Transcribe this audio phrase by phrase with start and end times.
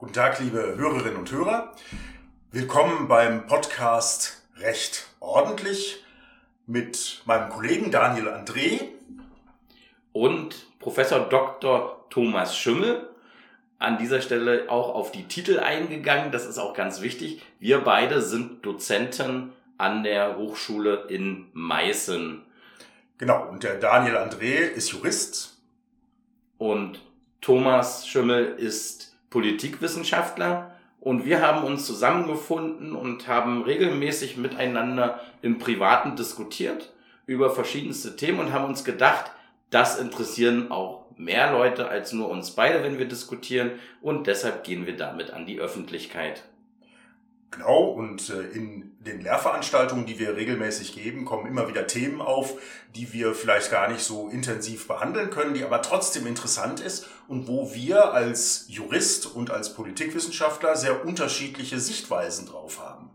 [0.00, 1.74] Guten Tag, liebe Hörerinnen und Hörer.
[2.52, 6.02] Willkommen beim Podcast Recht ordentlich
[6.66, 8.80] mit meinem Kollegen Daniel André
[10.12, 12.06] und Professor Dr.
[12.08, 13.10] Thomas Schimmel.
[13.78, 17.42] An dieser Stelle auch auf die Titel eingegangen, das ist auch ganz wichtig.
[17.58, 22.40] Wir beide sind Dozenten an der Hochschule in Meißen.
[23.18, 25.58] Genau, und der Daniel André ist Jurist.
[26.56, 27.02] Und
[27.42, 36.16] Thomas Schimmel ist Politikwissenschaftler und wir haben uns zusammengefunden und haben regelmäßig miteinander im Privaten
[36.16, 36.92] diskutiert
[37.26, 39.30] über verschiedenste Themen und haben uns gedacht,
[39.70, 43.72] das interessieren auch mehr Leute als nur uns beide, wenn wir diskutieren
[44.02, 46.42] und deshalb gehen wir damit an die Öffentlichkeit.
[47.50, 52.54] Genau, und äh, in den Lehrveranstaltungen, die wir regelmäßig geben, kommen immer wieder Themen auf,
[52.94, 57.48] die wir vielleicht gar nicht so intensiv behandeln können, die aber trotzdem interessant ist und
[57.48, 63.10] wo wir als Jurist und als Politikwissenschaftler sehr unterschiedliche Sichtweisen drauf haben.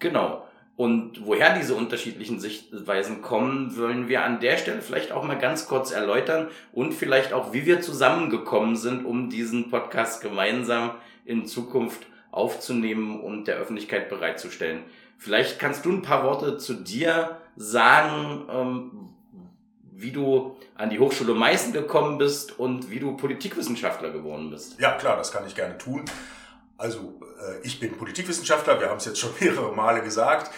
[0.00, 0.48] Genau.
[0.76, 5.68] Und woher diese unterschiedlichen Sichtweisen kommen, wollen wir an der Stelle vielleicht auch mal ganz
[5.68, 12.04] kurz erläutern und vielleicht auch, wie wir zusammengekommen sind, um diesen Podcast gemeinsam in Zukunft
[12.34, 14.82] aufzunehmen und der Öffentlichkeit bereitzustellen.
[15.18, 19.14] Vielleicht kannst du ein paar Worte zu dir sagen, ähm,
[19.92, 24.78] wie du an die Hochschule Meißen gekommen bist und wie du Politikwissenschaftler geworden bist.
[24.80, 26.04] Ja, klar, das kann ich gerne tun.
[26.76, 30.50] Also, äh, ich bin Politikwissenschaftler, wir haben es jetzt schon mehrere Male gesagt,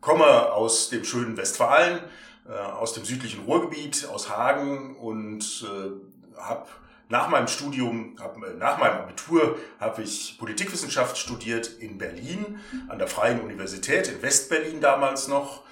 [0.00, 2.00] komme aus dem schönen Westfalen,
[2.48, 6.66] äh, aus dem südlichen Ruhrgebiet, aus Hagen und äh, habe
[7.12, 13.06] nach meinem Studium, äh, nach meinem Abitur habe ich Politikwissenschaft studiert in Berlin, an der
[13.06, 15.62] Freien Universität in Westberlin damals noch.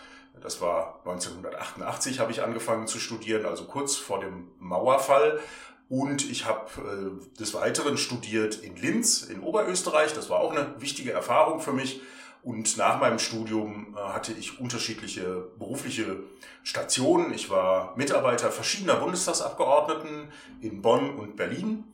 [0.43, 5.41] Das war 1988 habe ich angefangen zu studieren, also kurz vor dem Mauerfall.
[5.89, 10.13] Und ich habe äh, des Weiteren studiert in Linz in Oberösterreich.
[10.13, 12.03] Das war auch eine wichtige Erfahrung für mich.
[12.43, 16.21] Und nach meinem Studium äh, hatte ich unterschiedliche berufliche
[16.63, 17.33] Stationen.
[17.35, 20.29] Ich war Mitarbeiter verschiedener Bundestagsabgeordneten
[20.61, 21.85] in Bonn und Berlin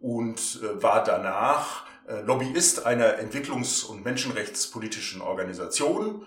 [0.00, 6.26] und äh, war danach äh, Lobbyist einer entwicklungs- und menschenrechtspolitischen Organisation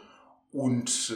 [0.51, 1.15] und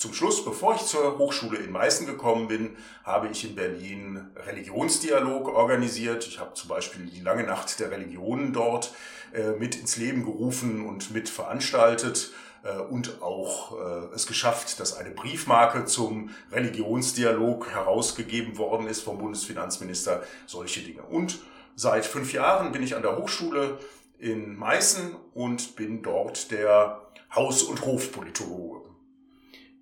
[0.00, 2.74] zum Schluss, bevor ich zur Hochschule in Meißen gekommen bin,
[3.04, 6.26] habe ich in Berlin Religionsdialog organisiert.
[6.26, 8.94] Ich habe zum Beispiel die lange Nacht der Religionen dort
[9.34, 14.96] äh, mit ins Leben gerufen und mit veranstaltet äh, und auch äh, es geschafft, dass
[14.96, 20.22] eine Briefmarke zum Religionsdialog herausgegeben worden ist vom Bundesfinanzminister.
[20.46, 21.02] Solche Dinge.
[21.02, 21.40] Und
[21.76, 23.78] seit fünf Jahren bin ich an der Hochschule
[24.18, 27.02] in Meißen und bin dort der
[27.34, 28.89] Haus- und Hofpolitologe.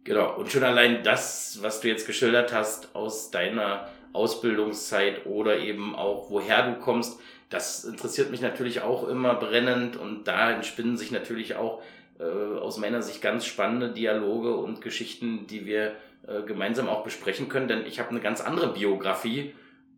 [0.09, 5.95] Genau, und schon allein das, was du jetzt geschildert hast aus deiner Ausbildungszeit oder eben
[5.95, 7.21] auch woher du kommst,
[7.51, 11.83] das interessiert mich natürlich auch immer brennend und da entspinnen sich natürlich auch
[12.19, 15.93] äh, aus meiner Sicht ganz spannende Dialoge und Geschichten, die wir
[16.27, 19.53] äh, gemeinsam auch besprechen können, denn ich habe eine ganz andere Biografie,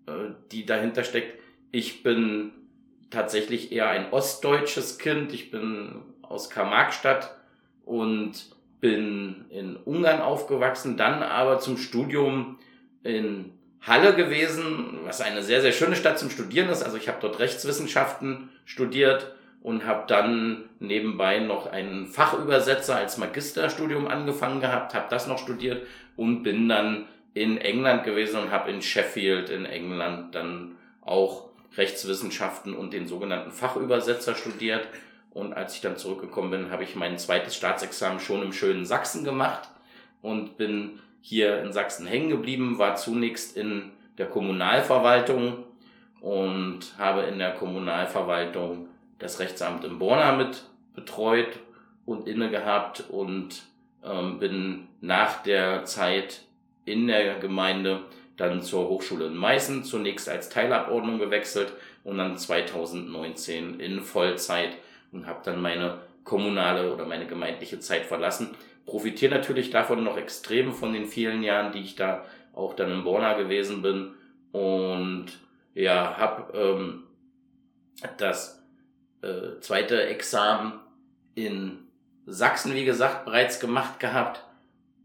[0.09, 0.13] äh,
[0.51, 1.41] die dahinter steckt.
[1.71, 2.51] Ich bin
[3.11, 7.37] tatsächlich eher ein ostdeutsches Kind, ich bin aus Karl-Marx-Stadt
[7.85, 12.59] und bin in Ungarn aufgewachsen, dann aber zum Studium
[13.03, 13.53] in
[13.83, 16.83] Halle gewesen, was eine sehr, sehr schöne Stadt zum Studieren ist.
[16.83, 24.07] Also ich habe dort Rechtswissenschaften studiert und habe dann nebenbei noch einen Fachübersetzer als Magisterstudium
[24.07, 25.87] angefangen gehabt, habe das noch studiert
[26.17, 32.75] und bin dann in England gewesen und habe in Sheffield in England dann auch Rechtswissenschaften
[32.75, 34.89] und den sogenannten Fachübersetzer studiert
[35.33, 39.25] und als ich dann zurückgekommen bin, habe ich mein zweites Staatsexamen schon im schönen Sachsen
[39.25, 39.69] gemacht
[40.23, 45.65] und bin hier in Sachsen hängen geblieben, war zunächst in der Kommunalverwaltung
[46.21, 50.65] und habe in der Kommunalverwaltung das Rechtsamt in Borna mit
[50.95, 51.59] betreut
[52.07, 53.63] und inne gehabt und
[54.05, 56.43] ähm, bin nach der Zeit
[56.85, 58.01] in der Gemeinde
[58.37, 61.73] dann zur Hochschule in Meißen zunächst als Teilabordnung gewechselt
[62.05, 64.71] und dann 2019 in Vollzeit
[65.13, 68.55] und habe dann meine kommunale oder meine gemeindliche Zeit verlassen.
[68.87, 72.25] Profitiere natürlich davon noch extrem von den vielen Jahren, die ich da
[72.55, 74.15] auch dann in Borna gewesen bin.
[74.53, 75.27] Und
[75.75, 77.05] ja, habe ähm,
[78.19, 78.63] das
[79.23, 80.81] äh, zweite Examen
[81.35, 81.79] in
[82.27, 84.45] Sachsen, wie gesagt, bereits gemacht gehabt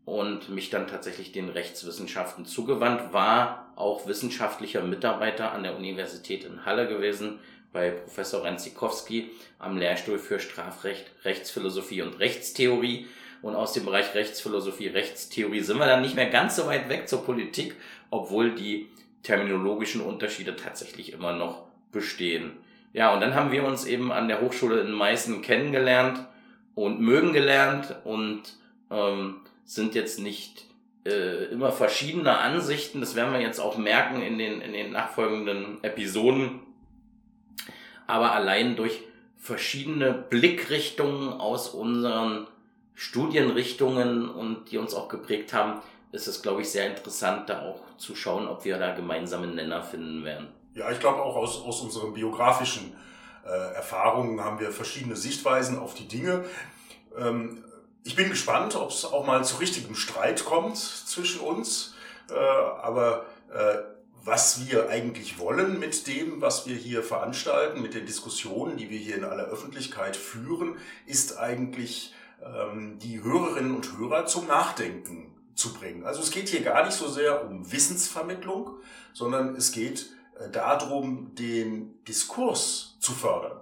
[0.06, 6.66] und mich dann tatsächlich den Rechtswissenschaften zugewandt, war auch wissenschaftlicher Mitarbeiter an der Universität in
[6.66, 7.40] Halle gewesen,
[7.76, 9.30] bei Professor Renzikowski
[9.60, 13.06] am Lehrstuhl für Strafrecht, Rechtsphilosophie und Rechtstheorie.
[13.42, 17.10] Und aus dem Bereich Rechtsphilosophie, Rechtstheorie sind wir dann nicht mehr ganz so weit weg
[17.10, 17.76] zur Politik,
[18.10, 18.88] obwohl die
[19.24, 22.54] terminologischen Unterschiede tatsächlich immer noch bestehen.
[22.94, 26.26] Ja, und dann haben wir uns eben an der Hochschule in Meißen kennengelernt
[26.76, 28.42] und mögen gelernt und
[28.90, 30.64] ähm, sind jetzt nicht
[31.06, 33.02] äh, immer verschiedener Ansichten.
[33.02, 36.62] Das werden wir jetzt auch merken in den, in den nachfolgenden Episoden.
[38.08, 39.04] Aber allein durch
[39.38, 42.48] verschiedene Blickrichtungen aus unseren
[42.94, 45.82] Studienrichtungen und die uns auch geprägt haben,
[46.12, 49.84] ist es, glaube ich, sehr interessant, da auch zu schauen, ob wir da gemeinsame Nenner
[49.84, 50.48] finden werden.
[50.74, 52.96] Ja, ich glaube auch aus, aus unseren biografischen
[53.46, 56.46] äh, Erfahrungen haben wir verschiedene Sichtweisen auf die Dinge.
[57.18, 57.64] Ähm,
[58.04, 61.96] ich bin gespannt, ob es auch mal zu richtigem Streit kommt zwischen uns.
[62.30, 63.78] Äh, aber äh,
[64.26, 68.98] was wir eigentlich wollen mit dem, was wir hier veranstalten, mit den Diskussionen, die wir
[68.98, 75.74] hier in aller Öffentlichkeit führen, ist eigentlich ähm, die Hörerinnen und Hörer zum Nachdenken zu
[75.74, 76.06] bringen.
[76.06, 78.72] Also es geht hier gar nicht so sehr um Wissensvermittlung,
[79.14, 83.60] sondern es geht äh, darum, den Diskurs zu fördern,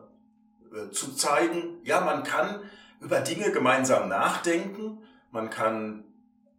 [0.74, 2.62] äh, zu zeigen, ja, man kann
[3.02, 5.00] über Dinge gemeinsam nachdenken,
[5.30, 6.06] man kann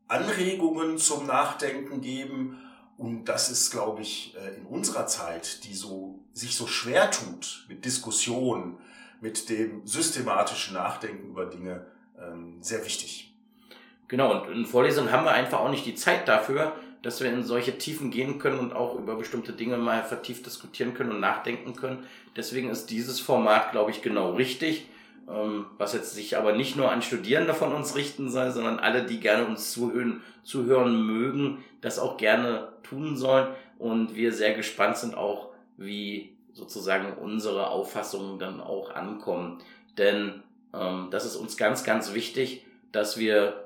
[0.08, 2.58] Anregungen zum Nachdenken geben
[2.96, 7.66] und das ist, glaube ich, äh, in unserer Zeit, die so, sich so schwer tut
[7.68, 8.78] mit Diskussionen,
[9.20, 11.86] mit dem systematischen Nachdenken über Dinge,
[12.20, 13.34] ähm, sehr wichtig.
[14.08, 17.44] Genau, und in Vorlesungen haben wir einfach auch nicht die Zeit dafür, dass wir in
[17.44, 21.74] solche Tiefen gehen können und auch über bestimmte Dinge mal vertieft diskutieren können und nachdenken
[21.74, 22.06] können.
[22.36, 24.86] Deswegen ist dieses Format, glaube ich, genau richtig,
[25.26, 29.20] was jetzt sich aber nicht nur an Studierende von uns richten soll, sondern alle, die
[29.20, 33.48] gerne uns zuhören, zuhören mögen, das auch gerne tun sollen.
[33.78, 39.58] Und wir sehr gespannt sind auch, wie sozusagen unsere Auffassungen dann auch ankommen.
[39.98, 40.42] Denn
[40.72, 43.63] ähm, das ist uns ganz, ganz wichtig, dass wir ähm,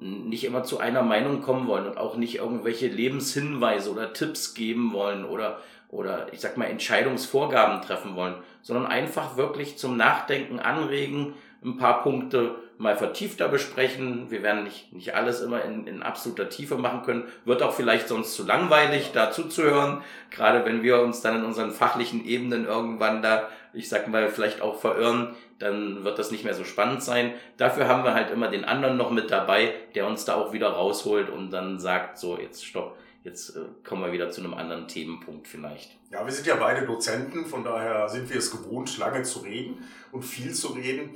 [0.00, 4.92] nicht immer zu einer Meinung kommen wollen und auch nicht irgendwelche Lebenshinweise oder Tipps geben
[4.92, 5.58] wollen oder,
[5.88, 12.02] oder ich sag mal Entscheidungsvorgaben treffen wollen, sondern einfach wirklich zum Nachdenken anregen, ein paar
[12.02, 14.30] Punkte mal vertiefter besprechen.
[14.30, 17.24] Wir werden nicht, nicht alles immer in, in absoluter Tiefe machen können.
[17.44, 20.02] Wird auch vielleicht sonst zu langweilig, dazu zu hören.
[20.30, 24.62] Gerade wenn wir uns dann in unseren fachlichen Ebenen irgendwann da, ich sag mal, vielleicht
[24.62, 27.34] auch verirren, dann wird das nicht mehr so spannend sein.
[27.58, 30.70] Dafür haben wir halt immer den anderen noch mit dabei, der uns da auch wieder
[30.70, 34.88] rausholt und dann sagt, so, jetzt stopp, jetzt äh, kommen wir wieder zu einem anderen
[34.88, 35.98] Themenpunkt vielleicht.
[36.10, 39.84] Ja, wir sind ja beide Dozenten, von daher sind wir es gewohnt, lange zu reden
[40.12, 41.10] und viel zu reden.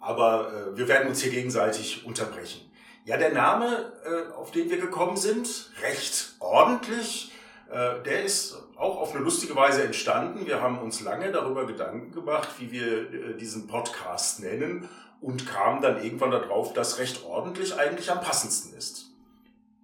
[0.00, 2.70] Aber äh, wir werden uns hier gegenseitig unterbrechen.
[3.04, 7.32] Ja, der Name, äh, auf den wir gekommen sind, recht ordentlich,
[7.70, 10.46] äh, der ist auch auf eine lustige Weise entstanden.
[10.46, 14.88] Wir haben uns lange darüber Gedanken gemacht, wie wir äh, diesen Podcast nennen
[15.20, 19.10] und kamen dann irgendwann darauf, dass recht ordentlich eigentlich am passendsten ist.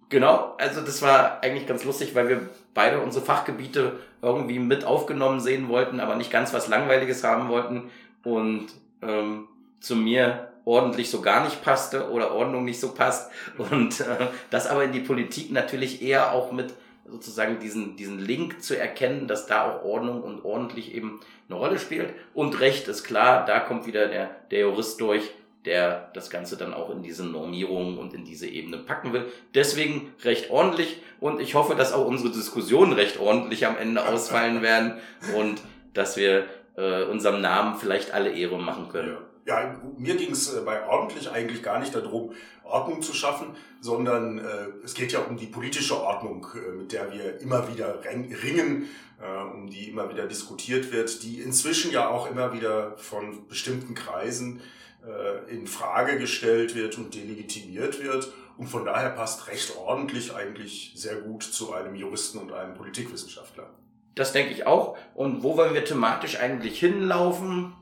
[0.09, 5.41] Genau, also das war eigentlich ganz lustig, weil wir beide unsere Fachgebiete irgendwie mit aufgenommen
[5.41, 7.91] sehen wollten, aber nicht ganz was Langweiliges haben wollten
[8.23, 8.67] und
[9.01, 9.47] ähm,
[9.79, 14.67] zu mir ordentlich so gar nicht passte oder Ordnung nicht so passt und äh, das
[14.67, 16.73] aber in die Politik natürlich eher auch mit
[17.09, 21.79] sozusagen diesen, diesen Link zu erkennen, dass da auch Ordnung und ordentlich eben eine Rolle
[21.79, 22.13] spielt.
[22.33, 25.31] Und Recht ist klar, da kommt wieder der, der Jurist durch,
[25.65, 29.25] der das Ganze dann auch in diese Normierungen und in diese Ebene packen will.
[29.53, 34.61] Deswegen recht ordentlich und ich hoffe, dass auch unsere Diskussionen recht ordentlich am Ende ausfallen
[34.61, 34.93] werden
[35.37, 35.61] und
[35.93, 39.13] dass wir äh, unserem Namen vielleicht alle Ehre machen können.
[39.13, 39.26] Ja.
[39.47, 42.33] Ja, mir ging es äh, bei ordentlich eigentlich gar nicht darum,
[42.65, 47.13] Ordnung zu schaffen, sondern äh, es geht ja um die politische Ordnung, äh, mit der
[47.13, 48.89] wir immer wieder ringen,
[49.21, 53.95] äh, um die immer wieder diskutiert wird, die inzwischen ja auch immer wieder von bestimmten
[53.95, 54.61] Kreisen
[55.07, 58.33] äh, in Frage gestellt wird und delegitimiert wird.
[58.57, 63.69] Und von daher passt recht ordentlich eigentlich sehr gut zu einem Juristen und einem Politikwissenschaftler.
[64.15, 64.97] Das denke ich auch.
[65.13, 67.76] Und wo wollen wir thematisch eigentlich hinlaufen?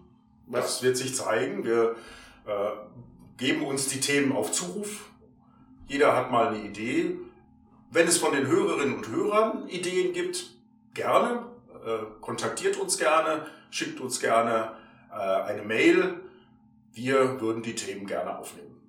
[0.47, 1.63] Das wird sich zeigen.
[1.63, 1.95] Wir
[2.45, 2.71] äh,
[3.37, 5.09] geben uns die Themen auf Zuruf.
[5.87, 7.17] Jeder hat mal eine Idee.
[7.91, 10.51] Wenn es von den Hörerinnen und Hörern Ideen gibt,
[10.93, 11.45] gerne.
[11.85, 14.71] Äh, kontaktiert uns gerne, schickt uns gerne
[15.11, 16.21] äh, eine Mail.
[16.93, 18.81] Wir würden die Themen gerne aufnehmen.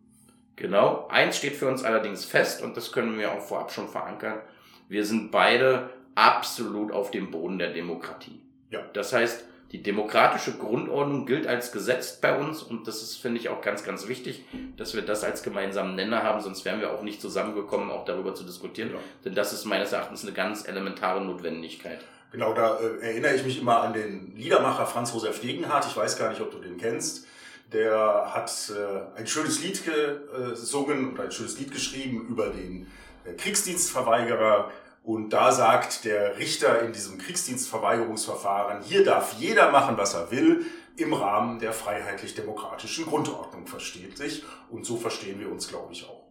[0.56, 1.06] Genau.
[1.08, 4.40] Eins steht für uns allerdings fest und das können wir auch vorab schon verankern.
[4.88, 8.40] Wir sind beide absolut auf dem Boden der Demokratie.
[8.70, 8.80] Ja.
[8.94, 13.48] Das heißt, die demokratische Grundordnung gilt als Gesetz bei uns und das ist, finde ich,
[13.48, 14.44] auch ganz, ganz wichtig,
[14.76, 18.34] dass wir das als gemeinsamen Nenner haben, sonst wären wir auch nicht zusammengekommen, auch darüber
[18.34, 18.90] zu diskutieren.
[18.90, 18.98] Ja.
[19.24, 22.00] Denn das ist meines Erachtens eine ganz elementare Notwendigkeit.
[22.30, 25.86] Genau, da äh, erinnere ich mich immer an den Liedermacher Franz Josef Degenhardt.
[25.86, 27.26] Ich weiß gar nicht, ob du den kennst.
[27.72, 32.86] Der hat äh, ein schönes Lied gesungen oder ein schönes Lied geschrieben über den
[33.24, 34.70] äh, Kriegsdienstverweigerer
[35.06, 40.66] Und da sagt der Richter in diesem Kriegsdienstverweigerungsverfahren, hier darf jeder machen, was er will,
[40.96, 44.42] im Rahmen der freiheitlich-demokratischen Grundordnung versteht sich.
[44.68, 46.24] Und so verstehen wir uns, glaube ich, auch.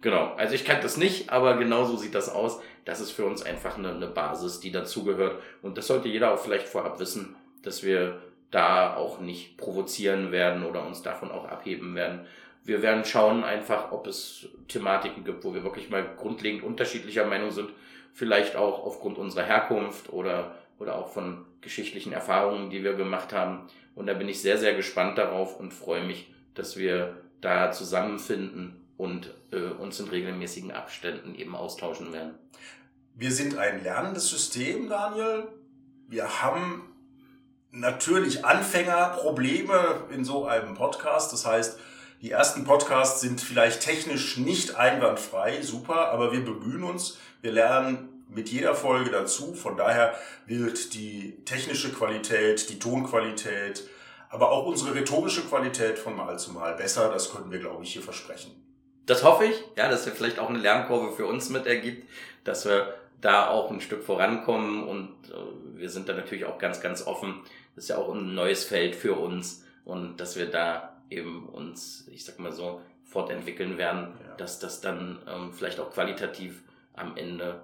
[0.00, 2.58] Genau, also ich kann das nicht, aber genau so sieht das aus.
[2.86, 5.42] Das ist für uns einfach eine, eine Basis, die dazugehört.
[5.60, 10.64] Und das sollte jeder auch vielleicht vorab wissen, dass wir da auch nicht provozieren werden
[10.64, 12.26] oder uns davon auch abheben werden.
[12.64, 17.50] Wir werden schauen einfach, ob es Thematiken gibt, wo wir wirklich mal grundlegend unterschiedlicher Meinung
[17.50, 17.70] sind
[18.18, 23.68] vielleicht auch aufgrund unserer Herkunft oder, oder auch von geschichtlichen Erfahrungen, die wir gemacht haben.
[23.94, 28.84] Und da bin ich sehr, sehr gespannt darauf und freue mich, dass wir da zusammenfinden
[28.96, 32.34] und äh, uns in regelmäßigen Abständen eben austauschen werden.
[33.14, 35.46] Wir sind ein lernendes System, Daniel.
[36.08, 36.82] Wir haben
[37.70, 41.32] natürlich Anfängerprobleme in so einem Podcast.
[41.32, 41.78] Das heißt,
[42.20, 47.16] die ersten Podcasts sind vielleicht technisch nicht einwandfrei, super, aber wir bemühen uns.
[47.42, 49.54] Wir lernen mit jeder Folge dazu.
[49.54, 53.88] Von daher wird die technische Qualität, die Tonqualität,
[54.30, 57.08] aber auch unsere rhetorische Qualität von Mal zu Mal besser.
[57.10, 58.50] Das können wir, glaube ich, hier versprechen.
[59.06, 62.08] Das hoffe ich, ja, dass er vielleicht auch eine Lernkurve für uns mit ergibt,
[62.42, 66.80] dass wir da auch ein Stück vorankommen und äh, wir sind da natürlich auch ganz,
[66.80, 67.42] ganz offen.
[67.74, 72.08] Das ist ja auch ein neues Feld für uns und dass wir da eben uns,
[72.12, 74.36] ich sag mal so, fortentwickeln werden, ja.
[74.36, 76.62] dass das dann ähm, vielleicht auch qualitativ
[76.94, 77.62] am Ende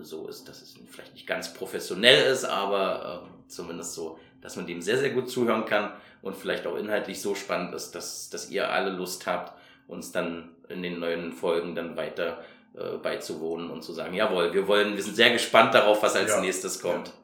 [0.00, 4.66] so ist, dass es vielleicht nicht ganz professionell ist, aber äh, zumindest so, dass man
[4.66, 8.50] dem sehr, sehr gut zuhören kann und vielleicht auch inhaltlich so spannend ist, dass, dass
[8.50, 9.52] ihr alle Lust habt,
[9.88, 12.42] uns dann in den neuen Folgen dann weiter
[12.74, 16.30] äh, beizuwohnen und zu sagen, jawohl, wir wollen, wir sind sehr gespannt darauf, was als
[16.30, 16.40] ja.
[16.40, 17.08] nächstes kommt.
[17.08, 17.14] Ja.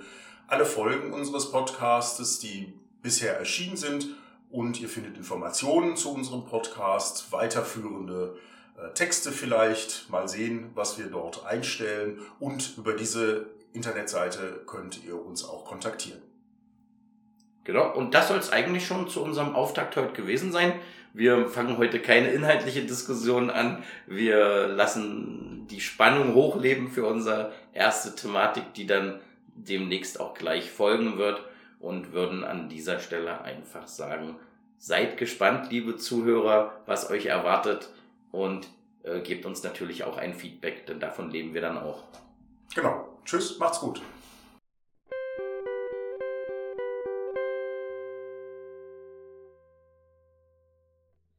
[0.47, 4.07] alle Folgen unseres Podcastes, die bisher erschienen sind.
[4.49, 8.37] Und ihr findet Informationen zu unserem Podcast, weiterführende
[8.77, 10.09] äh, Texte vielleicht.
[10.09, 12.19] Mal sehen, was wir dort einstellen.
[12.39, 16.21] Und über diese Internetseite könnt ihr uns auch kontaktieren.
[17.65, 20.73] Genau, und das soll es eigentlich schon zu unserem Auftakt heute gewesen sein.
[21.13, 23.83] Wir fangen heute keine inhaltliche Diskussion an.
[24.05, 29.19] Wir lassen die Spannung hochleben für unsere erste Thematik, die dann
[29.55, 31.41] demnächst auch gleich folgen wird
[31.79, 34.35] und würden an dieser Stelle einfach sagen,
[34.77, 37.89] seid gespannt, liebe Zuhörer, was euch erwartet
[38.31, 38.67] und
[39.03, 42.03] äh, gebt uns natürlich auch ein Feedback, denn davon leben wir dann auch.
[42.75, 43.07] Genau.
[43.23, 44.01] Tschüss, macht's gut.